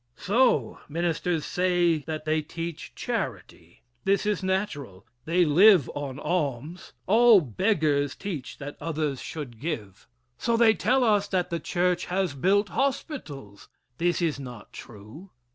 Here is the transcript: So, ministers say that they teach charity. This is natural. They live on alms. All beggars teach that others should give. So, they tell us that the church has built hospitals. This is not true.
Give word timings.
So, 0.17 0.79
ministers 0.89 1.45
say 1.45 1.99
that 2.07 2.25
they 2.25 2.41
teach 2.41 2.95
charity. 2.95 3.83
This 4.03 4.25
is 4.25 4.41
natural. 4.41 5.05
They 5.25 5.45
live 5.45 5.91
on 5.93 6.17
alms. 6.17 6.93
All 7.05 7.39
beggars 7.39 8.15
teach 8.15 8.57
that 8.57 8.77
others 8.81 9.21
should 9.21 9.59
give. 9.59 10.07
So, 10.39 10.57
they 10.57 10.73
tell 10.73 11.03
us 11.03 11.27
that 11.27 11.51
the 11.51 11.59
church 11.59 12.05
has 12.05 12.33
built 12.33 12.69
hospitals. 12.69 13.69
This 13.99 14.23
is 14.23 14.39
not 14.39 14.73
true. 14.73 15.29